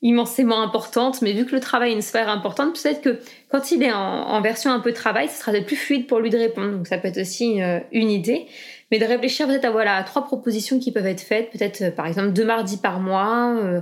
[0.00, 3.18] immensément importante, mais vu que le travail est une sphère importante, peut-être que
[3.50, 6.30] quand il est en, version un peu travail, ce sera peut-être plus fluide pour lui
[6.30, 6.70] de répondre.
[6.70, 8.46] Donc ça peut être aussi euh, une idée.
[8.90, 12.06] Mais de réfléchir peut-être à voilà trois propositions qui peuvent être faites, peut-être euh, par
[12.06, 13.56] exemple deux mardis par mois.
[13.56, 13.80] Euh,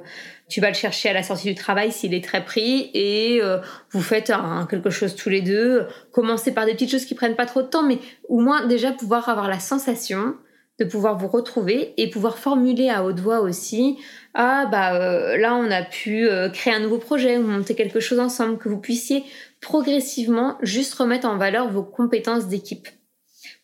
[0.48, 3.40] tu vas le chercher à la sortie du travail s'il est très pris et
[3.90, 4.32] vous faites
[4.70, 5.88] quelque chose tous les deux.
[6.12, 7.98] Commencez par des petites choses qui prennent pas trop de temps, mais
[8.28, 10.36] au moins déjà pouvoir avoir la sensation
[10.78, 13.98] de pouvoir vous retrouver et pouvoir formuler à haute voix aussi
[14.34, 18.00] ah bah euh, là on a pu euh, créer un nouveau projet ou monter quelque
[18.00, 19.24] chose ensemble que vous puissiez
[19.62, 22.88] progressivement juste remettre en valeur vos compétences d'équipe.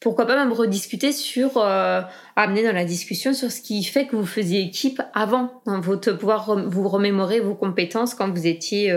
[0.00, 2.00] Pourquoi pas même rediscuter sur euh,
[2.34, 6.56] amener dans la discussion sur ce qui fait que vous faisiez équipe avant votre pouvoir
[6.56, 8.92] vous remémorer vos compétences quand vous étiez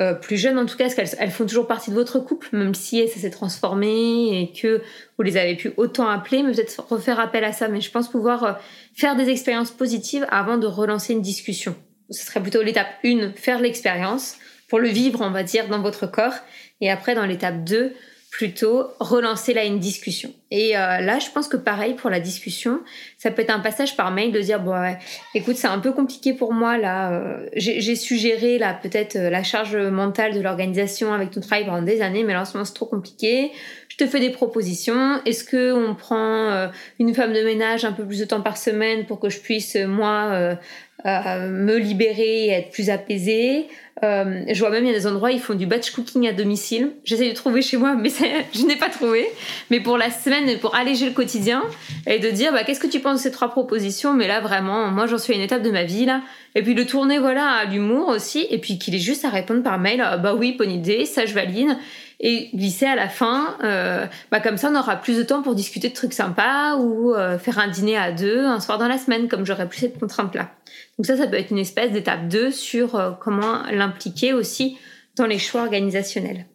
[0.00, 2.48] euh, plus jeunes en tout cas, est-ce qu'elles elles font toujours partie de votre couple,
[2.52, 4.82] même si ça s'est transformé et que
[5.16, 7.68] vous les avez pu autant appeler, mais peut-être refaire appel à ça.
[7.68, 8.52] Mais je pense pouvoir euh,
[8.94, 11.76] faire des expériences positives avant de relancer une discussion.
[12.10, 14.36] Ce serait plutôt l'étape 1, faire l'expérience
[14.68, 16.34] pour le vivre, on va dire, dans votre corps.
[16.80, 17.92] Et après, dans l'étape 2,
[18.30, 20.34] plutôt relancer là une discussion.
[20.50, 22.80] Et euh, là, je pense que pareil pour la discussion,
[23.16, 24.98] ça peut être un passage par mail de dire bon, ouais,
[25.34, 27.12] écoute, c'est un peu compliqué pour moi là.
[27.12, 31.82] Euh, j'ai suggéré là peut-être euh, la charge mentale de l'organisation avec ton travail pendant
[31.82, 33.52] des années, mais là en ce moment c'est trop compliqué.
[33.88, 35.20] Je te fais des propositions.
[35.24, 39.06] Est-ce que on prend une femme de ménage un peu plus de temps par semaine
[39.06, 40.56] pour que je puisse moi
[41.04, 43.68] me libérer et être plus apaisée?
[44.02, 46.90] Je vois même il y a des endroits ils font du batch cooking à domicile.
[47.04, 48.10] J'essaie de trouver chez moi, mais
[48.52, 49.28] je n'ai pas trouvé.
[49.70, 51.62] Mais pour la semaine, pour alléger le quotidien
[52.06, 54.14] et de dire bah, qu'est-ce que tu penses de ces trois propositions?
[54.14, 56.22] Mais là vraiment, moi j'en suis à une étape de ma vie là.
[56.54, 59.62] Et puis le tourner voilà à l'humour aussi, et puis qu'il ait juste à répondre
[59.62, 60.00] par mail.
[60.00, 61.76] Ah, bah oui, bonne idée, ça je valide
[62.20, 63.56] et glisser à la fin.
[63.64, 67.14] Euh, bah comme ça, on aura plus de temps pour discuter de trucs sympas ou
[67.14, 69.98] euh, faire un dîner à deux un soir dans la semaine, comme j'aurais plus cette
[69.98, 70.50] contrainte-là.
[70.98, 74.78] Donc ça, ça peut être une espèce d'étape 2 sur euh, comment l'impliquer aussi
[75.16, 76.46] dans les choix organisationnels.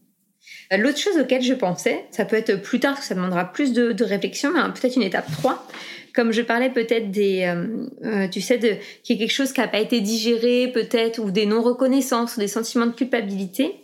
[0.71, 3.51] Euh, l'autre chose auquel je pensais, ça peut être plus tard, parce que ça demandera
[3.51, 5.67] plus de, réflexion, mais peut-être une étape 3,
[6.13, 7.51] comme je parlais peut-être des,
[8.03, 11.19] euh, tu sais, de, qu'il y a quelque chose qui n'a pas été digéré peut-être,
[11.19, 13.81] ou des non-reconnaissances, ou des sentiments de culpabilité,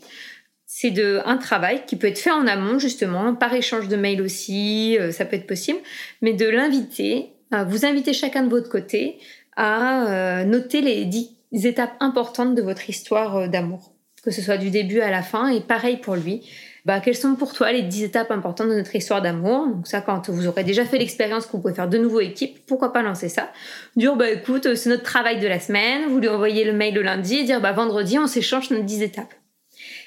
[0.65, 4.21] c'est de un travail qui peut être fait en amont justement, par échange de mails
[4.21, 5.79] aussi, ça peut être possible,
[6.21, 7.29] mais de l'inviter,
[7.67, 9.17] vous inviter chacun de votre côté
[9.55, 13.93] à euh, noter les dix étapes importantes de votre histoire euh, d'amour,
[14.23, 16.47] que ce soit du début à la fin, et pareil pour lui.
[16.85, 19.67] Bah, quelles sont pour toi les dix étapes importantes de notre histoire d'amour?
[19.67, 22.93] Donc ça, quand vous aurez déjà fait l'expérience que vous faire de nouveau équipe, pourquoi
[22.93, 23.51] pas lancer ça?
[23.95, 27.01] Dire, bah écoute, c'est notre travail de la semaine, vous lui envoyez le mail le
[27.01, 29.33] lundi dire, bah vendredi, on s'échange nos dix étapes.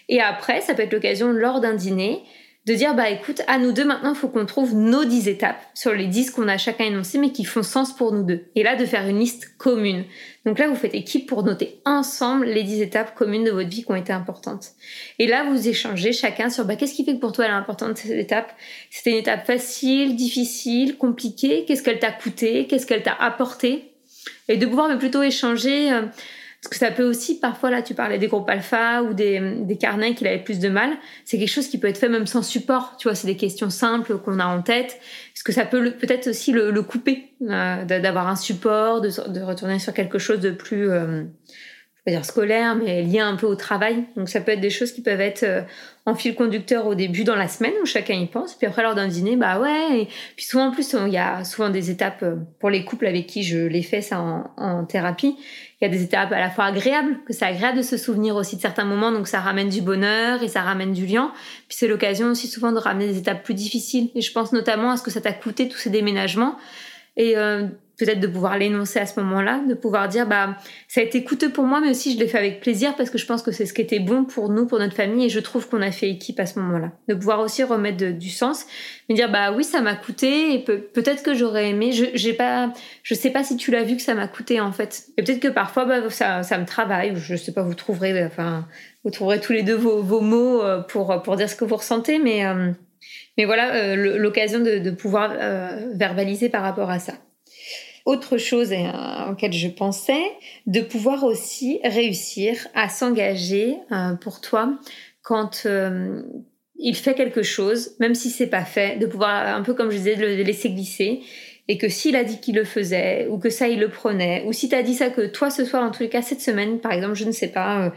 [0.08, 2.22] Et après, ça peut être l'occasion lors d'un dîner
[2.68, 5.94] de dire bah écoute, à nous deux maintenant, faut qu'on trouve nos dix étapes sur
[5.94, 8.44] les dix qu'on a chacun énoncé mais qui font sens pour nous deux.
[8.54, 10.04] Et là, de faire une liste commune.
[10.44, 13.84] Donc là, vous faites équipe pour noter ensemble les dix étapes communes de votre vie
[13.84, 14.72] qui ont été importantes.
[15.18, 17.54] Et là, vous échangez chacun sur bah, qu'est-ce qui fait que pour toi elle est
[17.54, 18.54] importante cette étape?
[18.90, 21.64] C'était une étape facile, difficile, compliquée?
[21.66, 22.66] Qu'est-ce qu'elle t'a coûté?
[22.66, 23.92] Qu'est-ce qu'elle t'a apporté?
[24.48, 25.90] Et de pouvoir mais plutôt échanger.
[25.90, 26.02] Euh,
[26.60, 29.76] parce que ça peut aussi, parfois, là, tu parlais des groupes alpha ou des, des
[29.76, 30.90] carnets qu'il avait plus de mal.
[31.24, 32.96] C'est quelque chose qui peut être fait même sans support.
[32.98, 34.98] Tu vois, c'est des questions simples qu'on a en tête.
[35.32, 39.40] Parce que ça peut peut-être aussi le, le couper, euh, d'avoir un support, de, de,
[39.40, 43.46] retourner sur quelque chose de plus, euh, je vais dire scolaire, mais lié un peu
[43.46, 44.06] au travail.
[44.16, 45.62] Donc ça peut être des choses qui peuvent être euh,
[46.06, 48.96] en fil conducteur au début dans la semaine où chacun y pense, puis après lors
[48.96, 50.00] d'un dîner, bah ouais.
[50.00, 53.06] Et puis souvent en plus, il y a souvent des étapes euh, pour les couples
[53.06, 55.36] avec qui je l'ai fait ça en, en thérapie.
[55.80, 58.34] Il y a des étapes à la fois agréables, que c'est agréable de se souvenir
[58.34, 61.32] aussi de certains moments, donc ça ramène du bonheur et ça ramène du lien.
[61.68, 64.10] Puis c'est l'occasion aussi souvent de ramener des étapes plus difficiles.
[64.16, 66.56] Et je pense notamment à ce que ça t'a coûté tous ces déménagements.
[67.16, 70.56] Et euh, peut-être de pouvoir l'énoncer à ce moment-là, de pouvoir dire bah
[70.86, 73.18] ça a été coûteux pour moi, mais aussi je l'ai fait avec plaisir parce que
[73.18, 75.40] je pense que c'est ce qui était bon pour nous, pour notre famille, et je
[75.40, 76.92] trouve qu'on a fait équipe à ce moment-là.
[77.08, 78.66] De pouvoir aussi remettre du sens,
[79.08, 81.90] mais dire bah oui ça m'a coûté et peut, être que j'aurais aimé.
[81.92, 84.72] Je j'ai pas, je sais pas si tu l'as vu que ça m'a coûté en
[84.72, 85.08] fait.
[85.16, 87.14] Et peut-être que parfois bah, ça ça me travaille.
[87.16, 88.66] Je sais pas, vous trouverez enfin
[89.04, 91.76] vous trouverez tous les deux vos, vos mots euh, pour pour dire ce que vous
[91.76, 92.70] ressentez, mais euh,
[93.36, 95.34] mais voilà euh, l'occasion de, de pouvoir
[95.94, 97.14] verbaliser par rapport à ça
[98.08, 100.24] autre chose en laquelle je pensais,
[100.66, 104.78] de pouvoir aussi réussir à s'engager euh, pour toi
[105.22, 106.22] quand euh,
[106.76, 109.98] il fait quelque chose, même si c'est pas fait, de pouvoir un peu comme je
[109.98, 111.20] disais, de le laisser glisser
[111.68, 114.54] et que s'il a dit qu'il le faisait ou que ça il le prenait ou
[114.54, 116.80] si tu as dit ça que toi ce soir en tous les cas cette semaine
[116.80, 117.90] par exemple je ne sais pas euh,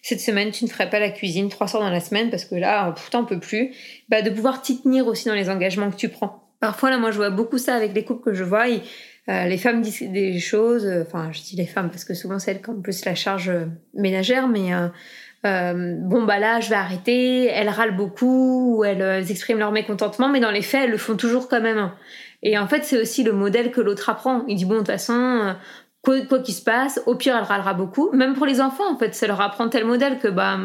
[0.00, 2.54] cette semaine tu ne ferais pas la cuisine trois soirs dans la semaine parce que
[2.54, 3.74] là pourtant on peut plus
[4.08, 6.42] bah de pouvoir t'y tenir aussi dans les engagements que tu prends.
[6.58, 8.66] Parfois là moi je vois beaucoup ça avec les couples que je vois
[9.28, 12.38] euh, les femmes disent des choses, euh, enfin je dis les femmes parce que souvent
[12.38, 14.70] c'est elles qui ont plus la charge euh, ménagère, mais
[15.44, 20.40] bon bah là je vais arrêter, elles râlent beaucoup ou elles expriment leur mécontentement, mais
[20.40, 21.90] dans les faits elles le font toujours quand même.
[22.42, 24.44] Et en fait c'est aussi le modèle que l'autre apprend.
[24.48, 25.54] Il dit bon de toute façon
[26.02, 28.10] quoi qu'il se passe, au pire elle râlera beaucoup.
[28.12, 30.58] Même pour les enfants en fait, ça leur apprend tel modèle que bah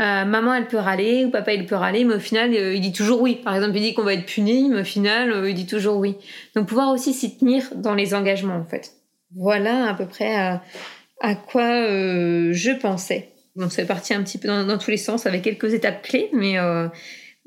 [0.00, 2.80] euh, maman elle peut râler ou papa il peut râler, mais au final euh, il
[2.80, 3.34] dit toujours oui.
[3.44, 5.98] Par exemple, il dit qu'on va être puni, mais au final euh, il dit toujours
[5.98, 6.16] oui.
[6.56, 8.92] Donc pouvoir aussi s'y tenir dans les engagements en fait.
[9.36, 13.28] Voilà à peu près à, quoi je pensais.
[13.56, 16.56] Bon, c'est parti un petit peu dans, tous les sens avec quelques étapes clés, mais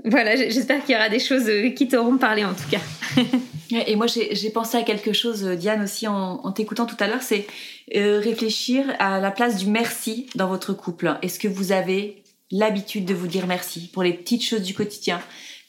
[0.06, 2.80] voilà, j'espère qu'il y aura des choses qui t'auront parlé en tout cas.
[3.88, 7.22] Et moi, j'ai pensé à quelque chose, Diane, aussi en, en t'écoutant tout à l'heure,
[7.22, 7.48] c'est
[7.94, 11.18] réfléchir à la place du merci dans votre couple.
[11.22, 12.23] Est-ce que vous avez
[12.54, 15.20] l'habitude de vous dire merci pour les petites choses du quotidien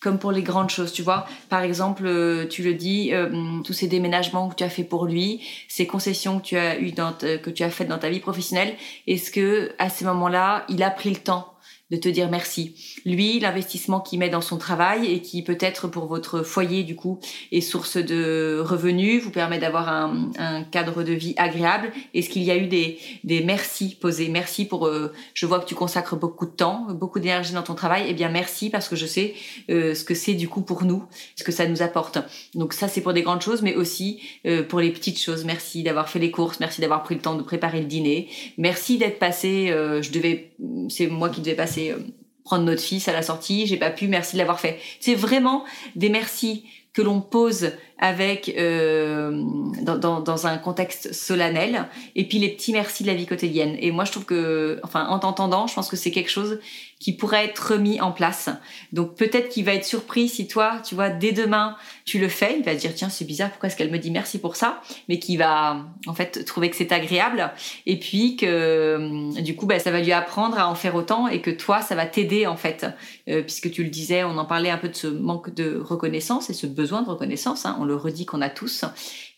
[0.01, 1.27] comme pour les grandes choses, tu vois.
[1.49, 5.07] Par exemple, euh, tu le dis, euh, tous ces déménagements que tu as fait pour
[5.07, 8.20] lui, ces concessions que tu as eu dans que tu as faites dans ta vie
[8.20, 8.75] professionnelle,
[9.07, 11.54] est-ce que à ces moments-là, il a pris le temps
[11.90, 12.75] de te dire merci.
[13.05, 17.20] Lui, l'investissement qu'il met dans son travail et qui peut-être pour votre foyer du coup
[17.53, 21.92] est source de revenus, vous permet d'avoir un, cadre de vie agréable.
[22.14, 24.29] Est-ce qu'il y a eu des, des merci posés?
[24.29, 27.75] Merci pour, euh, je vois que tu consacres beaucoup de temps, beaucoup d'énergie dans ton
[27.75, 28.07] travail.
[28.09, 29.35] Eh bien merci parce que je sais
[29.70, 31.05] euh, ce que c'est du coup pour nous,
[31.37, 32.18] ce que ça nous apporte.
[32.55, 35.44] Donc ça c'est pour des grandes choses, mais aussi euh, pour les petites choses.
[35.44, 38.97] Merci d'avoir fait les courses, merci d'avoir pris le temps de préparer le dîner, merci
[38.97, 39.66] d'être passé.
[39.66, 40.53] je devais,
[40.88, 41.99] c'est moi qui devais passer c'est euh,
[42.45, 44.79] prendre notre fils à la sortie, j'ai pas pu, merci de l'avoir fait.
[45.01, 45.65] C'est vraiment
[45.97, 49.43] des merci que l'on pose avec euh,
[49.83, 53.91] dans, dans, un contexte solennel et puis les petits merci de la vie quotidienne et
[53.91, 56.61] moi je trouve que enfin en t'entendant je pense que c'est quelque chose
[57.05, 58.49] qui pourrait être remis en place.
[58.95, 62.57] Donc peut-être qu'il va être surpris si toi tu vois dès demain tu le fais.
[62.59, 64.81] Il va dire tiens c'est bizarre pourquoi est-ce qu'elle me dit merci pour ça?
[65.11, 67.53] Mais qui va en fait trouver que c'est agréable.
[67.85, 71.43] Et puis que du coup bah, ça va lui apprendre à en faire autant et
[71.43, 72.87] que toi ça va t'aider en fait.
[73.29, 76.49] Euh, puisque tu le disais on en parlait un peu de ce manque de reconnaissance
[76.49, 78.87] et ce besoin de reconnaissance hein, on le redit qu'on a tous,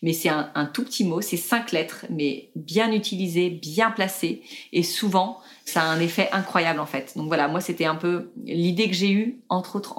[0.01, 4.83] mais c'est un, tout petit mot, c'est cinq lettres, mais bien utilisé, bien placé, et
[4.83, 7.13] souvent, ça a un effet incroyable en fait.
[7.17, 9.95] Donc voilà, moi c'était un peu l'idée que j'ai eue, entre autres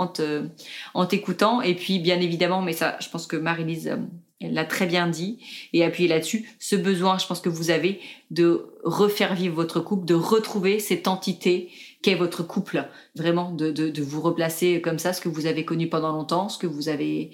[0.95, 3.99] en, t'écoutant, et puis bien évidemment, mais ça, je pense que Marie-Lise
[4.41, 5.39] l'a très bien dit
[5.75, 8.01] et appuyé là-dessus, ce besoin, je pense que vous avez
[8.31, 11.69] de refaire vivre votre couple, de retrouver cette entité
[12.01, 15.91] qu'est votre couple, vraiment de, de, vous replacer comme ça, ce que vous avez connu
[15.91, 17.33] pendant longtemps, ce que vous avez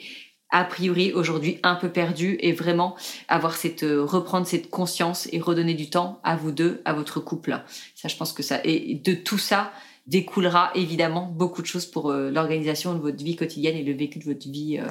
[0.54, 2.94] a priori aujourd'hui un peu perdu et vraiment
[3.26, 7.18] avoir cette euh, reprendre cette conscience et redonner du temps à vous deux, à votre
[7.18, 7.60] couple.
[7.96, 9.72] Ça, je pense que ça et de tout ça
[10.06, 14.20] découlera évidemment beaucoup de choses pour euh, l'organisation de votre vie quotidienne et le vécu
[14.20, 14.86] de votre vie euh,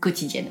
[0.00, 0.46] quotidienne.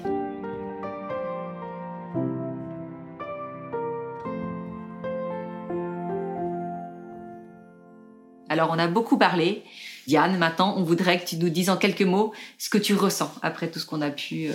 [8.49, 9.63] Alors on a beaucoup parlé
[10.09, 13.31] Diane, maintenant, on voudrait que tu nous dises en quelques mots ce que tu ressens
[13.43, 14.53] après tout ce qu'on a pu euh,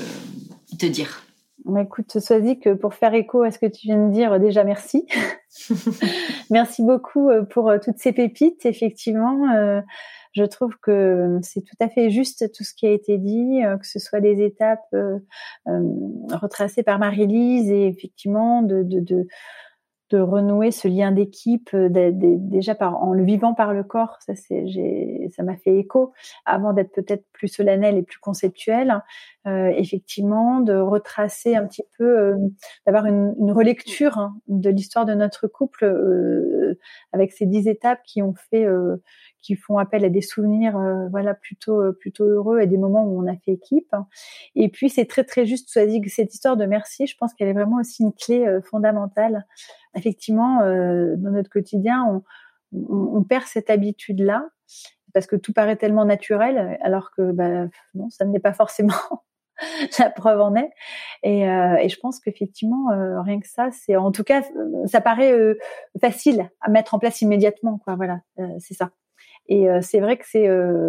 [0.80, 1.22] te dire.
[1.64, 4.40] Bah, écoute, sois dit que pour faire écho à ce que tu viens de dire,
[4.40, 5.06] déjà merci.
[6.50, 8.66] merci beaucoup euh, pour euh, toutes ces pépites.
[8.66, 9.46] Effectivement,
[10.32, 13.86] je trouve que c'est tout à fait juste tout ce qui a été dit, que
[13.86, 14.92] ce soit des étapes
[16.32, 19.28] retracées par Marie-Lise et effectivement de, de de
[20.12, 24.64] renouer ce lien d'équipe euh, déjà en le vivant par le corps ça c'est
[25.34, 26.12] ça m'a fait écho
[26.44, 29.02] avant d'être peut-être plus solennel et plus conceptuel
[29.46, 32.36] euh, effectivement de retracer un petit peu euh,
[32.86, 35.84] d'avoir une, relecture hein, de l'histoire de notre couple
[37.12, 38.66] avec ces dix étapes qui ont fait
[39.42, 40.78] qui font appel à des souvenirs
[41.10, 43.94] voilà plutôt plutôt heureux et des moments où on a fait équipe
[44.54, 47.80] et puis c'est très très juste cette histoire de merci je pense qu'elle est vraiment
[47.80, 49.44] aussi une clé fondamentale
[49.94, 52.22] effectivement, euh, dans notre quotidien,
[52.72, 54.48] on, perd cette habitude-là
[55.12, 58.94] parce que tout paraît tellement naturel, alors que bah, non, ça n'est pas forcément.
[59.98, 60.70] la preuve en est.
[61.22, 64.42] Et, euh, je pense qu'effectivement, euh, rien que ça, c'est en tout cas,
[64.86, 65.34] ça paraît
[66.00, 67.78] facile à mettre en place immédiatement.
[67.78, 68.20] Quoi, voilà,
[68.58, 68.90] c'est ça.
[69.46, 70.48] Et c'est vrai que c'est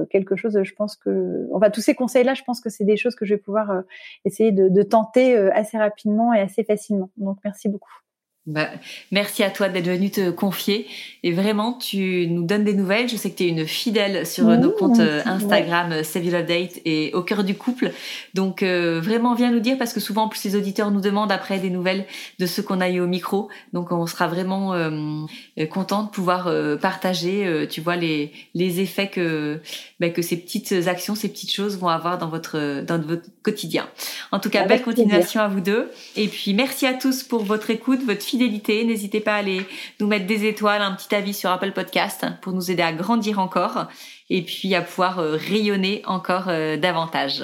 [0.10, 3.16] quelque chose, je pense que, enfin, tous ces conseils-là, je pense que c'est des choses
[3.16, 3.84] que je vais pouvoir
[4.24, 7.10] essayer de tenter assez rapidement et assez facilement.
[7.18, 8.05] Donc, merci beaucoup.
[8.48, 8.70] Bah,
[9.12, 10.86] merci à toi d'être venu te confier.
[11.24, 13.10] Et vraiment, tu nous donnes des nouvelles.
[13.10, 16.04] Je sais que tu es une fidèle sur nos comptes euh, Instagram, ouais.
[16.16, 17.92] Euh, Date et au cœur du couple.
[18.36, 21.58] Donc, euh, vraiment, viens nous dire parce que souvent, plus les auditeurs nous demandent après
[21.58, 22.06] des nouvelles
[22.38, 23.50] de ceux qu'on a eu au micro.
[23.74, 25.26] Donc, on sera vraiment euh,
[25.72, 29.60] content de pouvoir partager, tu vois, les, les effets que,
[30.00, 33.90] bah, que ces petites actions, ces petites choses vont avoir dans votre, dans votre quotidien.
[34.32, 35.90] En tout cas, belle continuation à vous deux.
[36.16, 38.35] Et puis, merci à tous pour votre écoute, votre fidélité.
[38.38, 39.62] N'hésitez pas à aller
[40.00, 43.40] nous mettre des étoiles, un petit avis sur Apple Podcast pour nous aider à grandir
[43.40, 43.86] encore
[44.30, 47.44] et puis à pouvoir euh, rayonner encore euh, davantage.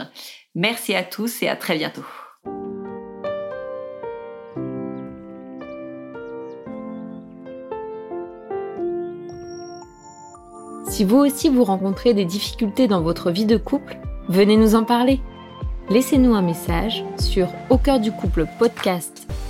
[0.56, 2.06] Merci à tous et à très bientôt.
[10.90, 14.84] Si vous aussi vous rencontrez des difficultés dans votre vie de couple, venez nous en
[14.84, 15.22] parler.
[15.90, 19.31] Laissez-nous un message sur au cœur du couple podcast